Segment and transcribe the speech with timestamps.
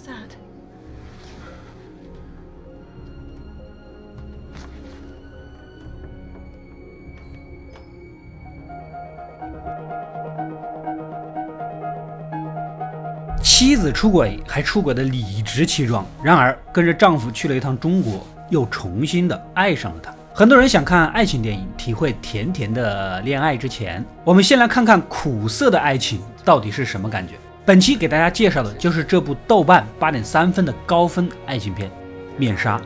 [0.00, 0.30] sad
[13.42, 20.14] 妻子出轨还出轨的理直气壮，然而跟着丈夫去了一趟中国，又重新的爱上了他。
[20.32, 27.34] 很多人想看爱情电影，体会甜甜的恋爱之前，我们先来看看苦涩的爱情到底是什么感觉。
[27.70, 31.88] 本期给大家介绍的就是这部豆瓣八点三分的高分爱情片
[32.36, 32.76] 《面纱》。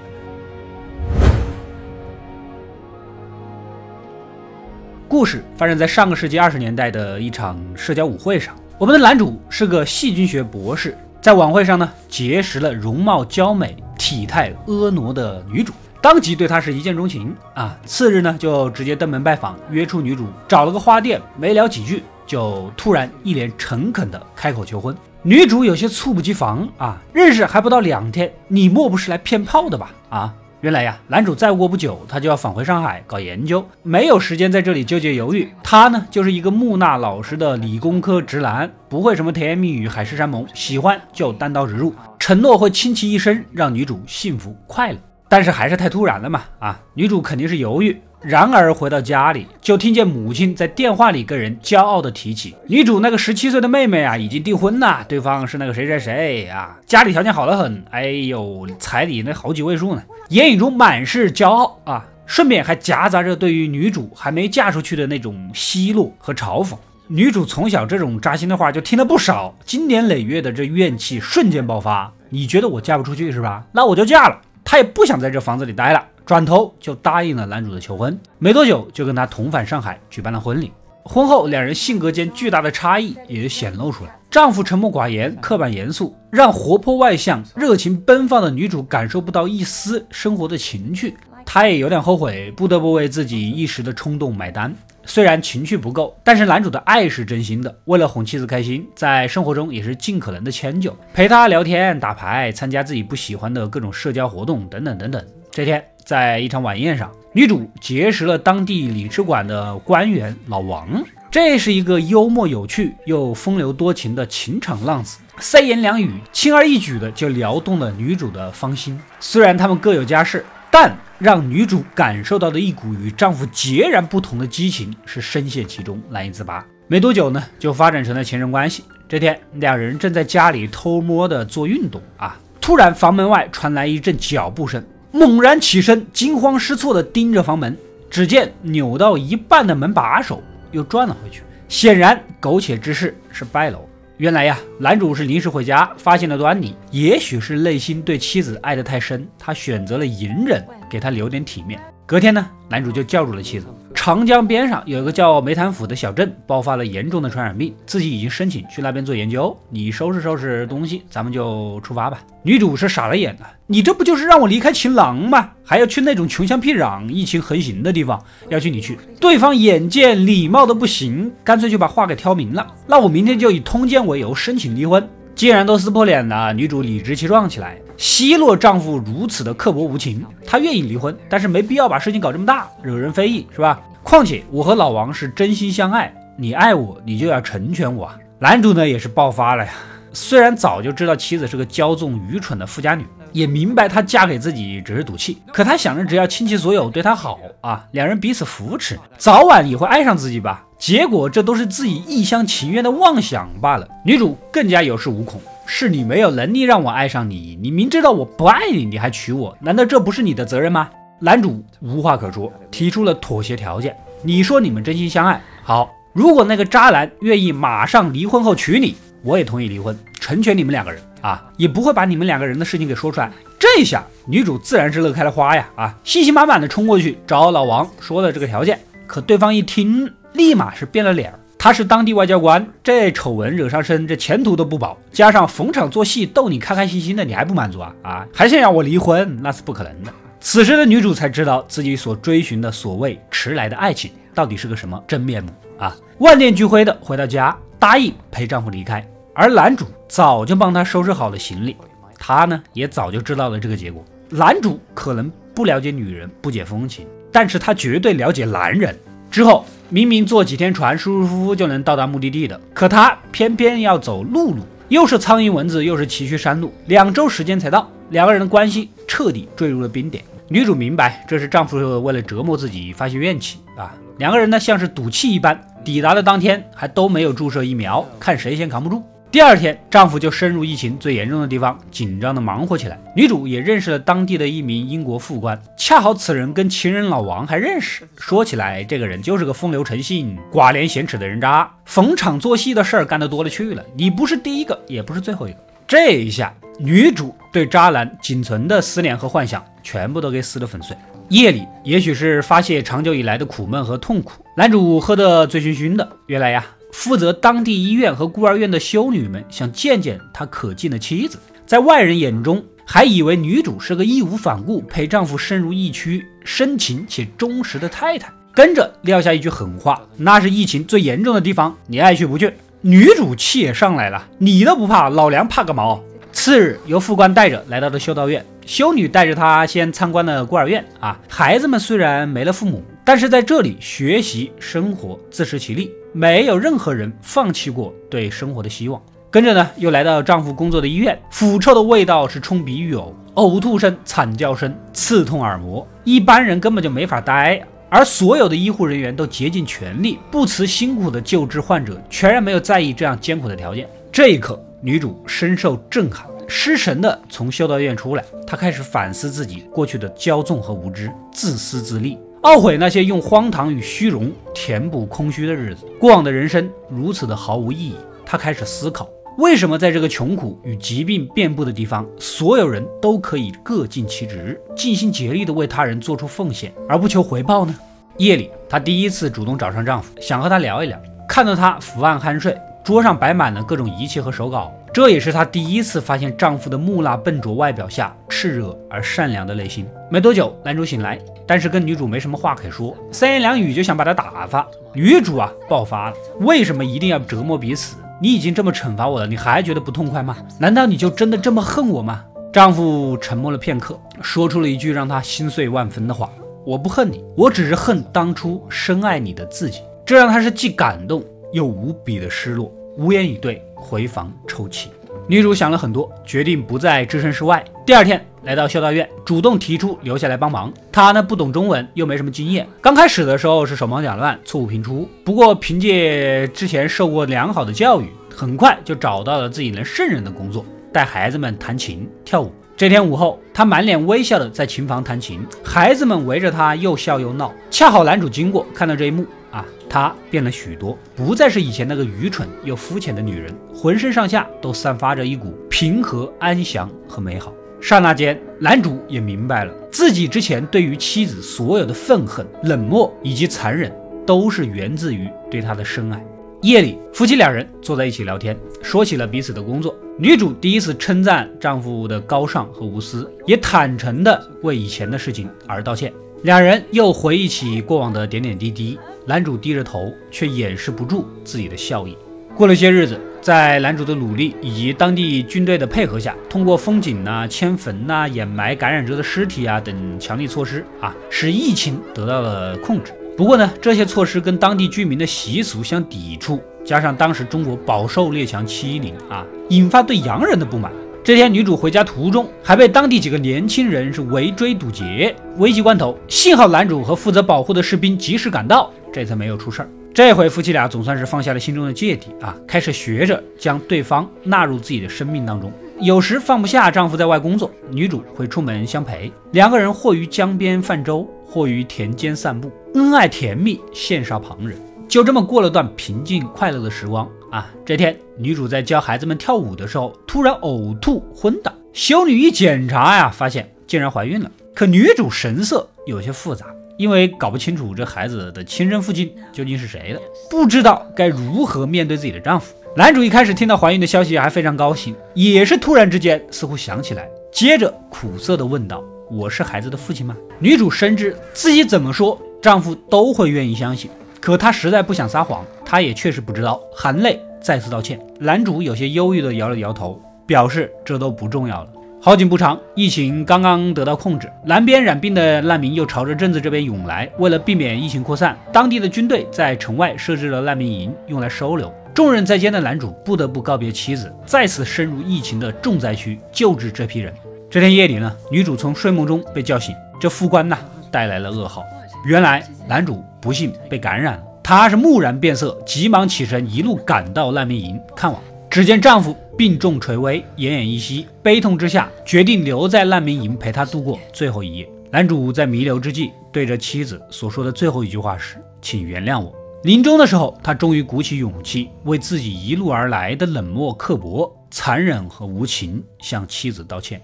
[5.08, 8.54] 故事发生在上个世纪二十年代的一场社交舞会上。
[8.76, 17.74] 我们的男主是个细菌学博士，在晚会上呢结识了容貌娇美、体态婀娜的女主，当即对她是一见钟情啊！
[17.86, 24.96] 次日呢就直接登门拜访，约出女主找了个花店，没聊几句就突然一脸诚恳的开口求婚。
[25.22, 29.90] 女主有些猝不及防啊，认识还不到两天，你莫不是来骗炮的吧？
[30.10, 30.34] 啊！
[30.60, 35.46] 原来呀，男主再过不久，他就要返回上海搞研究，没有时间在这里纠结犹豫。
[35.62, 44.98] 他呢，就是一个木讷老实的理工科直男，不会什么甜言蜜语、海誓山盟，喜欢就单刀直入，承诺会倾其一生让女主幸福快乐。
[45.28, 48.00] 但是还是太突然了嘛，啊，女主肯定是犹豫。
[48.26, 66.74] 然而回到家里，就听见母亲在电话里跟人骄傲地提起，女主那个十七岁的妹妹啊，已经订婚了，对方是那个谁谁谁啊，家里条件好得很，哎呦，彩礼那好几位数呢，言语中满是骄傲啊，顺便还夹杂着对于女主还没嫁出去的那种奚落和嘲讽。
[67.06, 72.10] 女主从小这种扎心的话就听了不少，经年累月的这怨气瞬间爆发。
[72.30, 73.62] 你觉得我嫁不出去是吧？
[73.72, 74.40] 那我就嫁了。
[74.64, 76.02] 她也不想在这房子里待了。
[76.26, 80.72] 转头就答应了男主的求婚，没多久就跟他同返上海举办了婚礼。
[81.02, 84.18] 婚后两人性格间巨大的差异也就显露出来。
[84.30, 91.14] 丈夫沉默寡言、刻板严肃，让活泼外向、热情奔放的女主感受不到一丝生活的情趣。
[91.44, 94.74] 她也有点后悔，不得不为自己一时的冲动买单。
[95.04, 97.78] 虽然情趣不够，但是男主的爱是真心的。
[97.84, 105.22] 为了哄妻子开心，在生活中也是尽可能的迁就，陪她聊天、打牌、参加自己不喜欢的各种社交活动等等等等。
[105.54, 105.84] 这天。
[106.04, 111.02] 在一场晚宴上，女主结识了当地领事馆的官员老王。
[111.30, 119.00] 这是一个幽默有趣又风流多情的情场浪子，三言两语，轻而易举的就撩动了女主的芳心。
[119.18, 126.62] 虽然他们各有家室，但让女主感受到的一股与丈夫截然不同的激情，是深陷其中难以自拔。
[126.86, 128.84] 没多久呢，就发展成了情人关系。
[129.08, 134.84] 这天，两人正在家里偷摸的做运动啊，突然房门外传来一阵脚步声。
[135.14, 137.78] 猛然起身，惊慌失措地盯着房门，
[138.10, 140.42] 只见扭到一半的门把手
[140.72, 141.44] 又转了回去。
[141.68, 143.88] 显然，苟且之事是败露。
[144.16, 146.74] 原来呀，男主是临时回家，发现了端倪。
[146.90, 150.60] 也许是内心对妻子爱得太深，他选择了隐忍，
[150.90, 151.80] 给她留点体面。
[152.04, 153.66] 隔天呢，男主就叫住了妻子。
[154.04, 159.56] 长江边上有一个叫梅潭府的小镇，爆发了严重的传染病，自己已经申请去那边做研究。
[159.70, 162.18] 你收拾收拾东西，咱们就出发吧。
[162.42, 165.52] 女主是傻了眼了，你这不就是让我离开情郎吗？
[165.64, 168.22] 还要去那种穷乡僻壤、疫情横行的地方？
[168.50, 168.98] 要去你去。
[169.18, 172.66] 对方眼见礼貌的不行，干脆就把话给挑明了。
[172.86, 175.08] 那我明天就以通奸为由申请离婚。
[175.34, 180.22] 既然都撕破脸了，女主理直气壮起来，奚落丈夫如此的刻薄无情。
[180.44, 183.80] 她愿意离婚，但是没必要把事情搞这么大，惹人非议，是吧？
[184.04, 188.04] 况且我和老王是真心相爱，你爱我，你就要成全我。
[188.04, 188.18] 啊。
[188.38, 189.72] 男主呢也是爆发了呀，
[190.12, 200.62] 虽然早就知道妻子是个骄纵愚蠢的富家女，也明白她嫁给自己只是赌气，可他想着只要倾其所有对她好啊，两人彼此扶持，早晚也会爱上自己吧。
[200.78, 203.88] 结果这都是自己一厢情愿的妄想罢了。
[204.04, 210.90] 女主更加有恃无恐，是你没有能力让我爱上你，你明知道我不爱你，你还娶我，难道这不是你的责任吗？
[211.20, 213.96] 男主无话可说，提出了妥协条件。
[214.22, 223.30] 你说你们真心相爱，好，如果那个渣男愿意马上离婚后娶你，我也同意离婚，成全你们两个人啊，也不会把你们两个人的事情给说出来。
[223.58, 228.78] 这下女主自然是乐开了花呀，啊，信心满满的冲过去找老王说了这个条件。
[229.06, 230.12] 可对方一听。
[230.34, 234.98] 立马是变了脸儿，他是当地外交官，这丑闻惹上身，这前途都不保。
[235.12, 237.94] 加上逢场作戏逗你开开心心的，你还不满足啊？
[238.02, 239.38] 啊，还想要我离婚？
[239.40, 240.12] 那是不可能的。
[240.46, 245.96] 此时的女主才知道自己所追寻的所谓迟来的爱情，到底是个什么真面目啊！
[246.18, 249.02] 万念俱灰的回到家，答应陪丈夫离开。
[249.34, 251.74] 而男主早就帮她收拾好了行李，
[252.18, 254.04] 她呢也早就知道了这个结果。
[254.28, 258.94] 男主可能不了解女人，不解风情，但是他绝对了解男人。
[259.30, 264.58] 之后明明坐几天船舒舒服服就能到达目的地的，可他偏偏要走陆路，
[264.88, 270.22] 又是苍蝇蚊子，又是崎岖山路，两周时间才到，两个人的关系彻底坠入了冰点。
[270.48, 273.94] 女主明白，这是丈夫为了折磨自己发泄怨气啊。
[274.18, 279.02] 两个人呢，像是赌气一般，抵达的当天还都没有注射疫苗，看谁先扛不住。
[279.30, 283.00] 第二天，丈夫就深入疫情最严重的地方，紧张的忙活起来。
[283.16, 288.06] 女主也认识了当地的一名英国副官，恰好此人跟情人老王还认识。
[288.18, 293.82] 说起来，这个人就是个风流成性、寡廉鲜耻的人渣，逢场作戏的事儿干得多了去了。
[293.96, 295.58] 你不是第一个，也不是最后一个。
[295.86, 300.96] 这一下，女主对渣男仅存的思念和幻想，全部都给撕得粉碎。
[301.28, 306.08] 夜里，也许是发泄长久以来的苦闷和痛苦，男主喝得醉醺醺的。
[306.26, 306.64] 原来呀。
[306.96, 311.36] 负责当地医院和孤儿院的修女们想见见他可敬的妻子，
[311.66, 322.52] 在外人眼中还以为女主是个义无反顾陪丈夫深入疫区、深情且忠实的太太，跟着撂下一句狠话：“那是疫情最严重的地方，你爱去不去？”
[322.86, 325.98] 女主气也上来了：“你都不怕，老娘怕个毛！”
[326.32, 330.84] 次日，由副官带着来到了修道院，修女带着他先参观了孤儿院。
[331.00, 335.90] 啊，孩子们虽然没了父母，但是在这里学习生活，自食其力。
[336.12, 339.00] 没有任何人放弃过对生活的希望。
[339.30, 347.66] 跟着呢，又来到丈夫工作的医院，腐臭的味道是冲鼻欲呕，呕吐声、惨叫声刺痛耳膜，一般人根本就没法待。
[347.88, 353.88] 而所有的医护人员都竭尽全力，不辞辛苦的救治患者，全然没有在意这样艰苦的条件。
[354.10, 362.18] 这一刻，女主深受震撼，失神的从修道院出来，她开始反思自己过去的骄纵和无知、自私自利。
[362.42, 367.96] 懊悔那些用荒唐与虚荣填补空虚的日子，过往的人生如此的毫无意义。
[368.26, 377.74] 她开始思考，为什么在这个穷苦与疾病遍布的地方，所有人都可以各尽其职，尽心竭力地为他人做出奉献，而不求回报呢？
[378.18, 380.96] 夜里，她第一次主动找上丈夫，想和他聊一聊。
[381.28, 389.84] 看到他伏案酣睡，桌上摆满了各种仪器和手稿，这也是她第一次发现丈夫的木讷笨拙外表下炽热而善良的内心。
[390.08, 391.18] 没多久，男主醒来。
[391.46, 394.64] 但是跟女主没什么话可说，三言两语就想把她打发。
[394.92, 397.96] 女主啊爆发了，为什么一定要折磨彼此？
[398.24, 400.38] 你已经这么惩罚我了，你还觉得不痛快吗？
[400.58, 402.24] 难道你就真的这么恨我吗？
[402.50, 406.30] 丈夫沉默了片刻，说出了一句让她心碎万分的话
[406.64, 411.22] ：“我不恨你，我只是恨当初深爱你的自己。”这让她是既感动
[411.52, 414.88] 又无比的失落，无言以对，回房抽泣。
[415.28, 417.62] 女主想了很多，决定不再置身事外。
[417.84, 420.72] 第二天来到修道院，主动提出留下来帮忙。
[420.92, 425.08] 他呢不懂中文，又没什么经验，刚开始的时候是手忙脚乱，错误频出。
[425.24, 432.52] 不过凭借之前受过良好的教育，很快就找到了自己能胜任的工作，带孩子们弹琴跳舞。
[432.76, 437.52] 这天午后，他满脸微笑的在琴房弹琴，孩子们围着他又笑又闹。
[437.70, 439.24] 恰好男主经过，看到这一幕。
[439.52, 447.52] 啊，她变了许多，不再是以前那个愚蠢又肤浅的女人，浑身上下都散发着一股平和、安详和美好。
[447.86, 453.94] 刹那间，男主也明白了，自己之前对于妻子所有的愤恨、冷漠以及残忍，
[454.24, 456.24] 都是源自于对她的深爱。
[456.62, 459.94] 夜里，夫妻两人坐在一起聊天，说起了彼此的工作。
[460.16, 466.10] 女主第一次称赞丈夫的高尚和无私，也坦诚地为以前的事情而道歉。
[466.44, 468.98] 两人又回忆起过往的点点滴滴。
[469.26, 472.16] 男主低着头，却掩饰不住自己的笑意。
[472.56, 483.12] 过了些日子，在男主的努力以及当地军队的配合下，通过封井呐、迁坟呐、掩埋感染者的尸体啊等强力措施啊，使疫情得到了控制。
[483.36, 490.90] 不过呢，这些措施跟当地居民的习俗相抵触，加上当时中国饱受列强欺凌啊，引发对洋人的不满。
[491.22, 495.36] 这天，女主回家途中还被当地几个年轻人是围追堵截。
[495.58, 499.88] 危急关头，幸好男主和负责保护的士兵及时赶到，这才没有出事儿。
[500.14, 505.72] 这回夫妻俩总算是放下了心中的芥蒂啊，开始学着将对方纳入自己的生命当中。
[505.98, 514.78] 有时放不下丈夫在外工作，女主会出门相陪，两个人或于江边泛舟，或于田间散步，恩爱甜蜜，羡煞旁人。
[515.08, 517.68] 就这么过了段平静快乐的时光啊！
[517.84, 521.72] 这天，女主在教孩子们跳舞的时候，突然呕吐昏倒。
[521.92, 524.48] 修女一检查呀，发现竟然怀孕了。
[524.76, 532.74] 可女主神色有些复杂，因为搞不清楚这孩子的亲生父亲究竟是谁的，不知道该如何面对自己的丈夫。
[532.96, 544.08] 男主一开始听到怀孕的消息还非常高兴，也是突然之间似乎想起来，接着苦涩地问道：“我是孩子的父亲吗？”女主深知自己怎么说，丈夫都会愿意相信。
[544.40, 548.20] 可她实在不想撒谎，她也确实不知道，含泪再次道歉。
[548.38, 551.88] 男主有些忧郁地摇了摇头，表示这都不重要了。
[552.24, 557.30] 好景不长，疫情刚刚得到控制，南边染病的难民又朝着镇子这边涌来。
[557.36, 561.92] 为了避免疫情扩散，当地的军队在城外设置了难民营，用来收留。
[562.14, 567.30] 重任在肩的男主不得不告别妻子，再次深入疫情的重灾区救治这批人。
[567.68, 570.78] 这天夜里呢，女主从睡梦中被叫醒，这副官呐
[571.10, 571.84] 带来了噩耗。
[572.24, 578.40] 原来男主不幸被感染了，他是蓦然变色，急忙起身，一路赶到难民营看望。
[578.70, 584.88] 只见丈夫病重垂危，奄奄一息，悲痛之下决定留在难民营陪他度过最后一夜。
[585.12, 597.22] 男主在弥留之际，对着妻子所说的最后一句话是：“请原谅我。”临终的时候，他终于鼓起勇气，为自己一路而来的冷漠、刻薄、残忍和无情，向妻子道歉。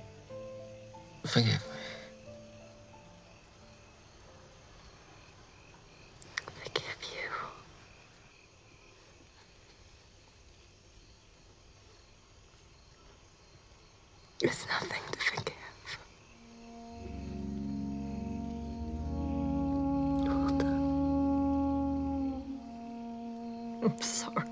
[14.48, 15.54] Nothingtofinking
[23.82, 24.44] i'm sorry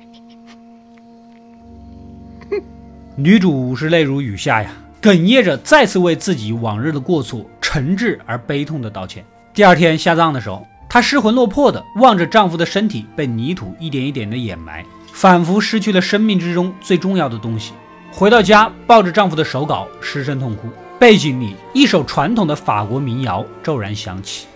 [3.17, 4.71] 女主是泪如雨下呀，
[5.03, 9.25] 哽咽着再次为自己往日的过错诚挚而悲痛的道歉。
[9.53, 17.73] 第二天下葬的时候，她失魂落魄的望着丈夫的身体被泥土一点一点的掩埋，仿佛失去了生命之中最重要的东西。
[18.13, 20.69] 回到家，抱着丈夫的手稿失声痛哭。
[20.99, 24.49] 背景里一首传统的法国民谣骤然响起。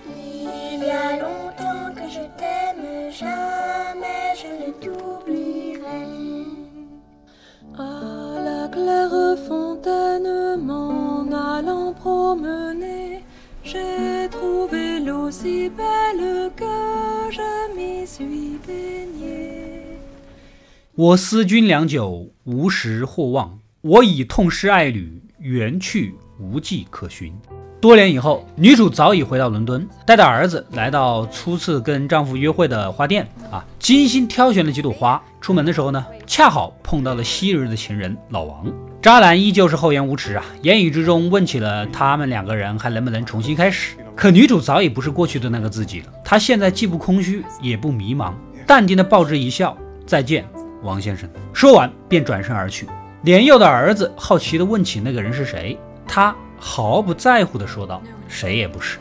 [20.95, 23.59] 我思君良久，无时或忘。
[23.81, 27.33] 我已痛失爱侣，缘去无迹可寻。
[27.81, 35.21] 多年以后，女主早已回到伦敦，带着儿子来到初次跟丈夫约会的花店啊，精心挑选了几朵花。
[35.41, 38.71] 出门的时候呢，恰好碰到了昔日的情人老王。
[39.01, 43.97] 渣男依旧是厚颜无耻啊，言语之中问起了他们两个人还能不能重新开始。
[44.15, 48.35] 可女主早已不是过去的那个自己了，她现在既不空虚，也不迷茫，
[48.67, 49.75] 淡定的报之一笑
[50.07, 50.47] ：“再见，
[50.83, 52.87] 王先生。”说完便转身而去。
[53.23, 56.35] 年幼的儿子好奇地问起那个人是谁，他。
[56.65, 59.01] 毫不在乎地说道：“谁也不是。”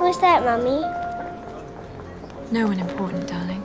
[0.00, 0.80] Who's that, Mummy?
[2.50, 3.60] No one important, darling.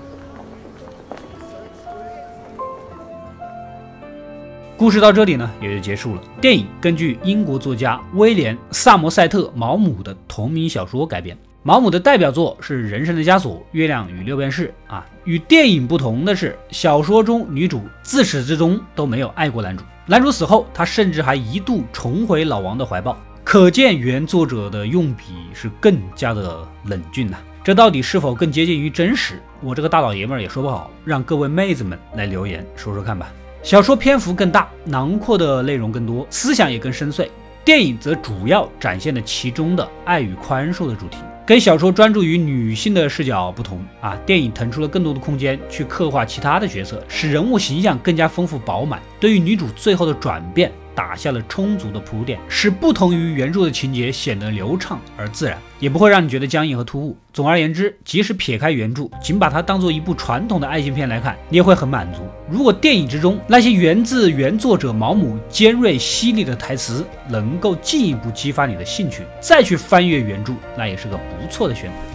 [4.78, 6.22] 故事到这里呢，也就结束了。
[6.42, 11.38] 电影根据英国作家威廉·萨摩塞特·毛姆的同名小说改编。
[11.68, 15.04] 毛姆的代表作是《人生的枷锁》《月亮与六便士》啊。
[15.24, 19.84] 与电影不同的是，小说中女主自始至终都没有爱过男主。
[20.06, 25.24] 男主死后，她甚至还一度重回老王的怀抱，可见原作者的用笔
[25.56, 27.38] 是更加的冷峻呐。
[27.64, 29.42] 这到底是否更接近于真实？
[29.60, 33.34] 我这个大老爷们儿也说不好，让各位妹子们来留言说说看吧。
[33.64, 37.28] 小说篇幅更大，囊括的内容更多，思想也更深邃。
[37.64, 41.18] 电影则主要展现了其中的爱与宽恕的主题。
[41.46, 49.00] 跟小说专注于女性的视角不同啊，电影腾出了更多的空间去刻画其他的角色，使人物形象更加丰富饱满。
[49.20, 50.72] 对于女主最后的转变。
[50.96, 57.18] 打下了充足的铺垫，使不同于原著的情节显得流畅而自然，也不会让你觉得僵硬和突兀。
[57.34, 62.22] 总而言之，即使撇开原著，仅把它当做一部传统的爱情片来看，你也会很满足。
[62.50, 72.15] 如果电影之中那些源自原作者毛姆尖锐犀利的台词能够进一步激发你的兴趣，再去翻阅原著，那也是个不错的选择。